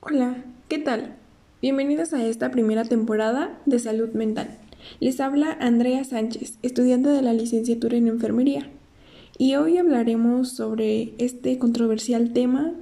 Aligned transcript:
Hola, 0.00 0.44
¿qué 0.68 0.78
tal? 0.78 1.16
Bienvenidos 1.62 2.12
a 2.12 2.22
esta 2.26 2.50
primera 2.50 2.84
temporada 2.84 3.58
de 3.64 3.78
Salud 3.78 4.10
Mental. 4.10 4.58
Les 4.98 5.18
habla 5.18 5.56
Andrea 5.60 6.04
Sánchez, 6.04 6.58
estudiante 6.62 7.08
de 7.08 7.22
la 7.22 7.32
licenciatura 7.32 7.96
en 7.96 8.08
Enfermería, 8.08 8.68
y 9.38 9.54
hoy 9.54 9.78
hablaremos 9.78 10.50
sobre 10.50 11.14
este 11.16 11.58
controversial 11.58 12.34
tema 12.34 12.74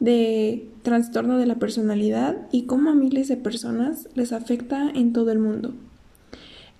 de 0.00 0.66
trastorno 0.82 1.36
de 1.36 1.44
la 1.46 1.56
personalidad 1.56 2.48
y 2.52 2.62
cómo 2.62 2.88
a 2.88 2.94
miles 2.94 3.28
de 3.28 3.36
personas 3.36 4.08
les 4.14 4.32
afecta 4.32 4.90
en 4.94 5.12
todo 5.12 5.30
el 5.30 5.38
mundo. 5.38 5.74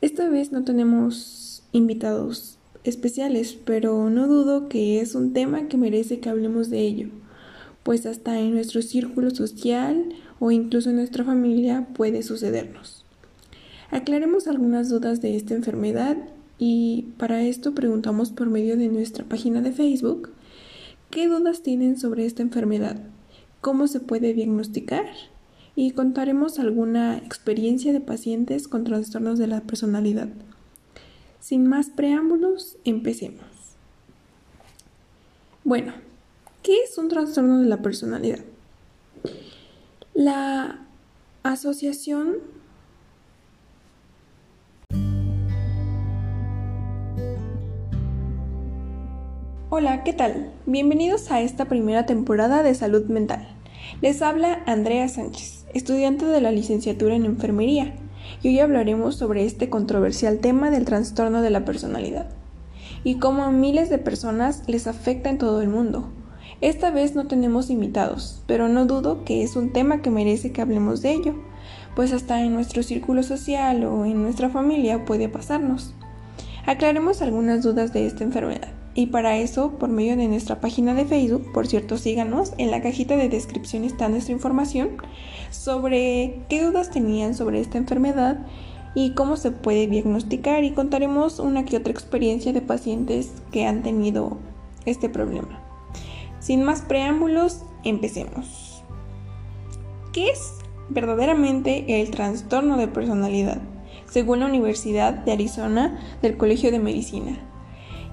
Esta 0.03 0.29
vez 0.29 0.51
no 0.51 0.65
tenemos 0.65 1.62
invitados 1.70 2.59
especiales, 2.83 3.56
pero 3.65 4.10
no 4.10 4.27
dudo 4.27 4.69
que 4.69 5.01
es 5.01 5.15
un 5.15 5.33
tema 5.33 5.69
que 5.69 5.77
merece 5.77 6.19
que 6.19 6.29
hablemos 6.29 6.70
de 6.70 6.80
ello, 6.80 7.09
pues 7.84 8.05
hasta 8.05 8.37
en 8.41 8.52
nuestro 8.52 8.83
círculo 8.83 9.30
social 9.30 10.12
o 10.41 10.51
incluso 10.51 10.91
en 10.91 10.96
nuestra 10.96 11.23
familia 11.23 11.87
puede 11.95 12.24
sucedernos. 12.24 13.05
Aclaremos 13.93 14.48
algunas 14.48 14.88
dudas 14.88 15.20
de 15.20 15.37
esta 15.37 15.55
enfermedad 15.55 16.16
y 16.59 17.10
para 17.16 17.45
esto 17.45 17.73
preguntamos 17.73 18.32
por 18.32 18.51
medio 18.51 18.77
de 18.77 18.88
nuestra 18.88 19.24
página 19.24 19.60
de 19.60 19.71
Facebook 19.71 20.30
qué 21.10 21.29
dudas 21.29 21.62
tienen 21.62 21.96
sobre 21.96 22.27
esta 22.27 22.43
enfermedad, 22.43 23.01
cómo 23.60 23.87
se 23.87 24.01
puede 24.01 24.34
diagnosticar 24.34 25.05
y 25.74 25.92
contaremos 25.92 26.58
alguna 26.58 27.16
experiencia 27.18 27.92
de 27.92 28.00
pacientes 28.00 28.68
con 28.68 28.84
trastornos 28.84 29.38
de 29.38 29.46
la 29.46 29.62
personalidad. 29.62 30.28
Sin 31.40 31.66
más 31.66 31.88
preámbulos, 31.88 32.76
empecemos. 32.84 33.45
Bueno, 35.64 35.95
¿qué 36.62 36.82
es 36.82 36.98
un 36.98 37.09
trastorno 37.09 37.60
de 37.60 37.66
la 37.66 37.82
personalidad? 37.82 38.40
La 40.14 40.87
Asociación 41.42 42.36
Hola, 49.74 50.04
¿qué 50.04 50.12
tal? 50.12 50.52
Bienvenidos 50.66 51.30
a 51.30 51.40
esta 51.40 51.64
primera 51.64 52.04
temporada 52.04 52.62
de 52.62 52.74
Salud 52.74 53.07
Mental. 53.07 53.48
Les 54.01 54.23
habla 54.23 54.63
Andrea 54.66 55.09
Sánchez, 55.09 55.66
estudiante 55.75 56.27
de 56.27 56.41
la 56.41 56.51
licenciatura 56.51 57.15
en 57.15 57.25
Enfermería, 57.25 57.95
y 58.43 58.49
hoy 58.49 58.61
hablaremos 58.61 59.16
sobre 59.16 59.45
este 59.45 59.69
controversial 59.69 60.38
tema 60.38 60.71
del 60.71 60.85
trastorno 60.85 61.43
de 61.43 61.51
la 61.51 61.65
personalidad 61.65 62.29
y 63.05 63.16
cómo 63.16 63.43
a 63.43 63.51
miles 63.51 63.91
de 63.91 63.99
personas 63.99 64.62
les 64.66 64.87
afecta 64.87 65.31
en 65.31 65.38
todo 65.38 65.60
el 65.62 65.69
mundo. 65.69 66.10
Esta 66.60 66.91
vez 66.91 67.15
no 67.15 67.27
tenemos 67.27 67.71
invitados, 67.71 68.43
pero 68.47 68.69
no 68.69 68.87
dudo 68.87 69.25
que 69.25 69.43
es 69.43 69.56
un 69.56 69.72
tema 69.72 70.03
que 70.03 70.10
merece 70.10 70.53
que 70.53 70.62
hablemos 70.62 71.03
de 71.03 71.12
ello, 71.12 71.34
pues 71.97 72.12
hasta 72.12 72.41
en 72.41 72.55
nuestro 72.55 72.83
círculo 72.83 73.22
social 73.22 73.84
o 73.84 74.05
en 74.05 74.22
nuestra 74.22 74.49
familia 74.49 75.05
puede 75.05 75.28
pasarnos. 75.28 75.94
Aclaremos 76.66 77.22
algunas 77.22 77.62
dudas 77.62 77.93
de 77.93 78.06
esta 78.06 78.22
enfermedad. 78.22 78.81
Y 78.94 79.06
para 79.06 79.38
eso, 79.38 79.78
por 79.78 79.88
medio 79.88 80.16
de 80.16 80.28
nuestra 80.28 80.60
página 80.60 80.93
de 80.93 81.06
Facebook, 81.06 81.50
por 81.53 81.66
cierto, 81.66 81.97
síganos, 81.97 82.53
en 82.59 82.71
la 82.71 82.82
cajita 82.82 83.16
de 83.16 83.31
descripción 83.31 83.84
está 83.84 84.09
nuestra 84.09 84.34
información 84.34 84.98
sobre 85.50 86.41
qué 86.48 86.62
dudas 86.62 86.91
tenían 86.91 87.34
sobre 87.34 87.60
esta 87.60 87.78
enfermedad 87.78 88.47
y 88.94 89.12
cómo 89.12 89.37
se 89.37 89.50
puede 89.50 89.87
diagnosticar 89.87 90.65
y 90.65 90.72
contaremos 90.72 91.38
una 91.38 91.65
que 91.65 91.78
otra 91.78 91.93
experiencia 91.93 92.53
de 92.53 92.60
pacientes 92.60 93.32
que 93.50 93.66
han 93.66 93.82
tenido 93.82 94.37
este 94.84 95.09
problema. 95.09 95.60
Sin 96.41 96.62
más 96.62 96.82
preámbulos, 96.82 97.62
empecemos. 97.84 98.82
¿Qué 100.12 100.28
es 100.28 100.53
verdaderamente 100.91 102.03
el 102.03 102.10
trastorno 102.10 102.76
de 102.76 102.88
personalidad? 102.88 103.62
Según 104.04 104.41
la 104.41 104.47
Universidad 104.47 105.14
de 105.14 105.32
Arizona 105.32 105.98
del 106.20 106.36
Colegio 106.36 106.70
de 106.70 106.78
Medicina. 106.78 107.38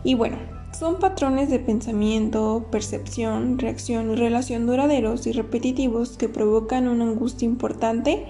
Y 0.05 0.15
bueno, 0.15 0.37
son 0.71 0.99
patrones 0.99 1.49
de 1.49 1.59
pensamiento, 1.59 2.67
percepción, 2.71 3.57
reacción 3.57 4.11
y 4.11 4.15
relación 4.15 4.65
duraderos 4.65 5.27
y 5.27 5.31
repetitivos 5.31 6.17
que 6.17 6.29
provocan 6.29 6.87
una 6.87 7.05
angustia 7.05 7.45
importante 7.45 8.25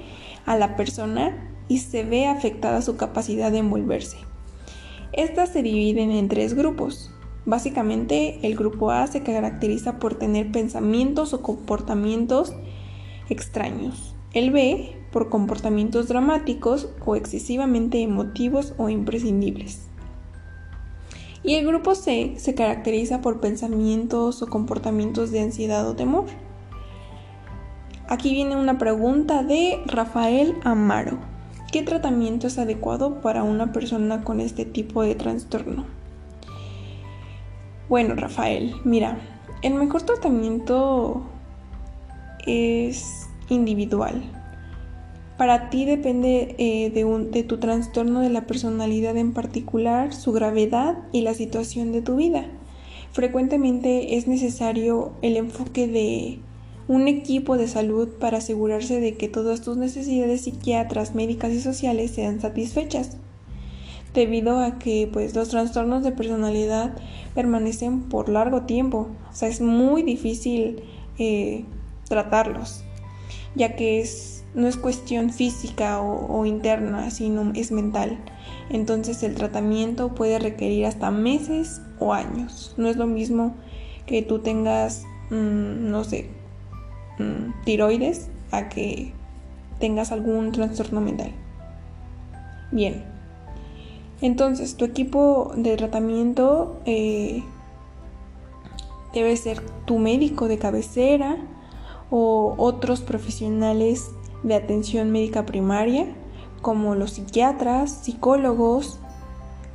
a 0.46 0.58
la 0.58 0.76
persona 0.76 1.52
y 1.68 1.80
se 1.80 2.04
ve 2.04 2.28
afectada 2.28 2.82
su 2.82 2.98
capacidad 2.98 3.52
de 3.52 3.60
envolverse. 3.60 4.18
Estas 5.14 5.50
se 5.50 5.64
dividen 5.64 6.12
en 6.12 6.28
tres 6.28 6.54
grupos. 6.54 7.12
Básicamente, 7.46 8.40
el 8.44 8.56
grupo 8.56 8.92
A 8.92 9.08
se 9.08 9.22
caracteriza 9.22 10.00
por 10.00 10.16
tener 10.16 10.52
pensamientos 10.52 11.34
o 11.34 11.42
comportamientos 11.42 12.54
extraños. 13.30 14.16
El 14.34 14.52
B 14.52 14.96
por 15.12 15.30
comportamientos 15.30 16.08
dramáticos 16.08 16.90
o 17.06 17.16
excesivamente 17.16 18.02
emotivos 18.02 18.74
o 18.78 18.90
imprescindibles. 18.90 19.89
Y 21.44 21.56
el 21.56 21.66
grupo 21.66 21.96
C 21.96 22.34
se 22.38 22.54
caracteriza 22.54 23.22
por 23.22 23.40
pensamientos 23.40 24.42
o 24.42 24.48
comportamientos 24.48 25.32
de 25.32 25.42
ansiedad 25.42 25.88
o 25.88 25.96
temor. 25.96 26.26
Aquí 28.08 28.32
viene 28.32 28.56
una 28.56 28.78
pregunta 28.78 29.44
de 29.44 29.82
Rafael 29.86 30.56
Amaro. 30.64 31.18
¿Qué 31.72 31.84
tratamiento 31.84 32.48
es 32.48 32.58
adecuado 32.58 33.22
para 33.22 33.44
una 33.44 33.72
persona 33.72 34.24
con 34.24 34.42
este 34.42 34.66
tipo 34.66 35.04
de 35.04 35.16
trastorno? 35.16 35.86
Bueno, 37.88 38.16
Rafael, 38.16 38.74
mira, 38.84 39.20
el 39.62 39.76
mejor 39.76 40.02
tratamiento 40.02 41.22
es 42.48 43.28
individual. 43.50 44.39
Para 45.40 45.70
ti 45.70 45.86
depende 45.86 46.54
eh, 46.58 46.90
de, 46.90 47.06
de 47.32 47.44
tu 47.44 47.60
trastorno 47.60 48.20
de 48.20 48.30
la 48.30 48.46
personalidad 48.46 49.16
en 49.16 49.32
particular, 49.32 50.14
su 50.14 50.34
gravedad 50.34 50.98
y 51.14 51.22
la 51.22 51.34
situación 51.34 51.94
de 51.94 52.02
tu 52.02 52.18
vida. 52.18 52.48
Frecuentemente 53.14 54.18
es 54.18 54.28
necesario 54.28 55.14
el 55.22 55.38
enfoque 55.38 55.88
de 55.88 56.40
un 56.90 57.08
equipo 57.08 57.56
de 57.56 57.70
salud 57.70 58.10
para 58.20 58.40
asegurarse 58.40 59.00
de 59.00 59.16
que 59.16 59.30
todas 59.30 59.62
tus 59.62 59.78
necesidades 59.78 60.42
psiquiatras, 60.42 61.16
médicas 61.16 61.54
y 61.54 61.62
sociales 61.62 62.12
sean 62.12 62.42
satisfechas. 62.42 63.16
Debido 64.14 64.60
a 64.60 64.78
que 64.78 65.10
pues 65.10 65.36
los 65.36 65.48
trastornos 65.48 66.04
de 66.04 66.12
personalidad 66.12 66.98
permanecen 67.34 68.02
por 68.10 68.28
largo 68.28 68.64
tiempo, 68.64 69.08
o 69.32 69.34
sea, 69.34 69.48
es 69.48 69.62
muy 69.62 70.04
difícil 70.04 70.84
eh, 71.18 71.64
tratarlos, 72.10 72.84
ya 73.56 73.76
que 73.76 74.02
es 74.02 74.40
no 74.54 74.68
es 74.68 74.78
cuestión 74.78 75.30
física 75.30 76.02
o, 76.02 76.46
interna, 76.46 77.12
sino 77.12 77.52
es 77.54 77.72
mental. 77.72 78.18
Entonces 78.70 79.22
el 79.24 79.36
tratamiento 79.36 80.16
puede 80.16 80.40
requerir 80.40 80.86
hasta 80.86 81.12
meses 81.12 81.82
o 82.00 82.14
años. 82.14 82.74
No 82.78 82.88
es 82.88 82.98
lo 82.98 83.06
mismo 83.06 83.56
que 84.06 84.22
tú 84.22 84.40
tengas, 84.40 85.04
mm, 85.30 85.90
no 85.92 86.04
sé, 86.04 86.30
mm, 87.20 87.64
tiroides 87.64 88.30
a 88.52 88.70
que 88.70 89.14
tengas 89.80 90.12
algún 90.12 90.52
trastorno 90.52 91.00
mental. 91.00 91.31
Bien. 92.72 93.04
Entonces, 94.22 94.76
tu 94.76 94.84
equipo 94.84 95.54
de 95.56 95.78
tratamiento 95.78 96.81
eh, 96.86 97.42
debe 99.14 99.38
ser 99.38 99.62
tu 99.86 99.98
médico 99.98 100.48
de 100.48 100.58
cabecera 100.58 101.38
o 102.09 102.56
otros 102.58 103.02
profesionales 103.02 104.12
de 104.44 104.56
atención 104.56 105.12
médica 105.12 105.46
primaria, 105.46 106.08
como 106.62 106.96
los 106.96 107.12
psiquiatras, 107.12 107.92
psicólogos, 107.92 109.00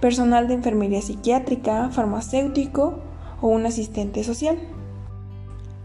personal 0.01 0.49
de 0.49 0.55
enfermería 0.55 1.01
psiquiátrica, 1.01 1.91
farmacéutico 1.91 2.99
o 3.41 3.49
un 3.49 3.67
asistente 3.67 4.25
social. 4.25 4.59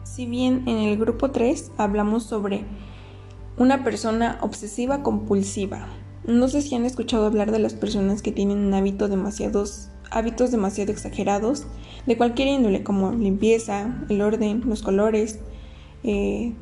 Si 0.04 0.26
bien 0.26 0.68
en 0.68 0.80
el 0.80 0.98
grupo 0.98 1.32
3 1.32 1.72
hablamos 1.78 2.24
sobre 2.24 2.66
una 3.58 3.84
persona 3.84 4.38
obsesiva 4.42 5.04
compulsiva. 5.04 5.88
No 6.26 6.48
sé 6.48 6.62
si 6.62 6.76
han 6.76 6.86
escuchado 6.86 7.26
hablar 7.26 7.52
de 7.52 7.60
las 7.60 7.74
personas 7.74 8.22
que 8.22 8.32
tienen 8.32 8.58
un 8.58 8.74
hábito 8.74 9.08
demasiados, 9.08 9.90
hábitos 10.12 10.52
demasiado 10.52 10.92
exagerados 10.92 11.66
de 12.06 12.18
cualquier 12.18 12.48
índole, 12.50 12.84
como 12.84 13.12
limpieza, 13.12 14.04
el 14.10 14.22
orden, 14.22 14.64
los 14.66 14.82
colores, 14.82 15.40
eh, 16.04 16.54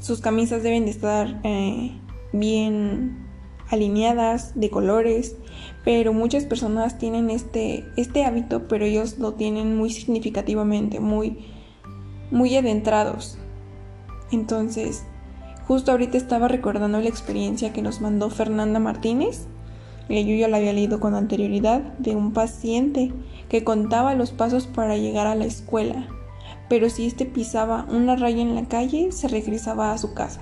sus 0.00 0.20
camisas 0.20 0.62
deben 0.62 0.84
de 0.84 0.90
estar 0.90 1.40
eh, 1.44 1.92
bien 2.32 3.26
alineadas, 3.70 4.58
de 4.58 4.70
colores, 4.70 5.36
pero 5.84 6.12
muchas 6.12 6.44
personas 6.44 6.98
tienen 6.98 7.30
este, 7.30 7.84
este 7.96 8.24
hábito, 8.24 8.68
pero 8.68 8.84
ellos 8.84 9.18
lo 9.18 9.34
tienen 9.34 9.76
muy 9.76 9.90
significativamente, 9.90 11.00
muy, 11.00 11.46
muy 12.30 12.56
adentrados. 12.56 13.38
Entonces, 14.30 15.04
justo 15.66 15.92
ahorita 15.92 16.16
estaba 16.16 16.48
recordando 16.48 17.00
la 17.00 17.08
experiencia 17.08 17.72
que 17.72 17.82
nos 17.82 18.00
mandó 18.00 18.30
Fernanda 18.30 18.78
Martínez 18.78 19.46
yo 20.08 20.34
ya 20.34 20.48
la 20.48 20.58
había 20.58 20.72
leído 20.72 21.00
con 21.00 21.14
anterioridad, 21.14 21.80
de 21.98 22.14
un 22.14 22.32
paciente 22.32 23.12
que 23.48 23.64
contaba 23.64 24.14
los 24.14 24.30
pasos 24.30 24.66
para 24.66 24.96
llegar 24.96 25.26
a 25.26 25.34
la 25.34 25.44
escuela, 25.44 26.08
pero 26.68 26.90
si 26.90 27.06
éste 27.06 27.26
pisaba 27.26 27.86
una 27.90 28.16
raya 28.16 28.42
en 28.42 28.54
la 28.54 28.66
calle, 28.66 29.12
se 29.12 29.28
regresaba 29.28 29.92
a 29.92 29.98
su 29.98 30.14
casa 30.14 30.40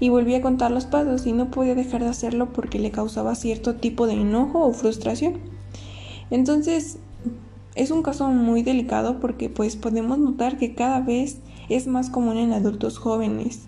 y 0.00 0.08
volvía 0.08 0.38
a 0.38 0.42
contar 0.42 0.70
los 0.70 0.86
pasos 0.86 1.26
y 1.26 1.32
no 1.32 1.50
podía 1.50 1.74
dejar 1.74 2.02
de 2.02 2.08
hacerlo 2.08 2.52
porque 2.52 2.78
le 2.78 2.90
causaba 2.90 3.34
cierto 3.34 3.76
tipo 3.76 4.06
de 4.06 4.14
enojo 4.14 4.64
o 4.64 4.72
frustración. 4.72 5.34
Entonces, 6.30 6.98
es 7.74 7.90
un 7.90 8.02
caso 8.02 8.28
muy 8.28 8.62
delicado 8.62 9.20
porque 9.20 9.48
pues 9.48 9.76
podemos 9.76 10.18
notar 10.18 10.58
que 10.58 10.74
cada 10.74 11.00
vez 11.00 11.38
es 11.68 11.86
más 11.86 12.10
común 12.10 12.36
en 12.36 12.52
adultos 12.52 12.98
jóvenes. 12.98 13.62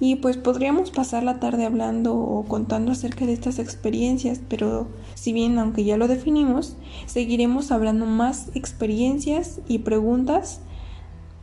Y 0.00 0.16
pues 0.16 0.36
podríamos 0.36 0.92
pasar 0.92 1.24
la 1.24 1.40
tarde 1.40 1.66
hablando 1.66 2.14
o 2.14 2.44
contando 2.44 2.92
acerca 2.92 3.26
de 3.26 3.32
estas 3.32 3.58
experiencias, 3.58 4.40
pero 4.48 4.86
si 5.14 5.32
bien 5.32 5.58
aunque 5.58 5.82
ya 5.82 5.96
lo 5.96 6.06
definimos, 6.06 6.76
seguiremos 7.06 7.72
hablando 7.72 8.06
más 8.06 8.52
experiencias 8.54 9.60
y 9.66 9.78
preguntas 9.80 10.60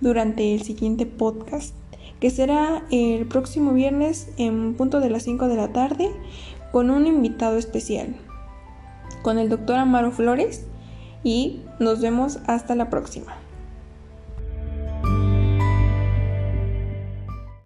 durante 0.02 0.54
el 0.54 0.62
siguiente 0.62 1.06
podcast, 1.06 1.76
que 2.20 2.30
será 2.30 2.84
el 2.92 3.26
próximo 3.28 3.74
viernes 3.74 4.30
en 4.38 4.76
punto 4.76 5.00
de 5.00 5.10
las 5.10 5.24
5 5.24 5.48
de 5.48 5.56
la 5.56 5.74
tarde 5.74 6.12
con 6.72 6.90
un 6.90 7.08
invitado 7.08 7.58
especial, 7.58 8.16
con 9.22 9.38
el 9.38 9.50
doctor 9.50 9.78
Amaro 9.78 10.12
Flores 10.12 10.66
y 11.24 11.62
nos 11.80 12.02
vemos 12.02 12.40
hasta 12.48 12.76
la 12.76 12.90
próxima. 12.90 13.45